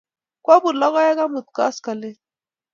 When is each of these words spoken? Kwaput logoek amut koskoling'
Kwaput 0.43 0.75
logoek 0.79 1.19
amut 1.23 1.47
koskoling' 1.55 2.21